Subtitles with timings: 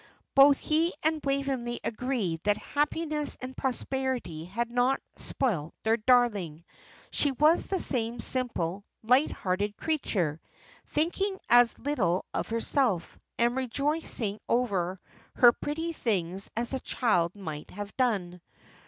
[0.33, 6.63] Both he and Waveney agreed that happiness and prosperity had not spoilt their darling;
[7.11, 10.41] she was the same simple, light hearted creature,
[10.87, 14.99] thinking as little of herself, and rejoicing over
[15.35, 18.41] her pretty things as a child might have done.